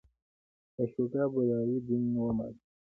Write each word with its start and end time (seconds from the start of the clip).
اشوکا 0.81 1.23
بودایی 1.33 1.77
دین 1.87 2.03
ومانه. 2.15 2.59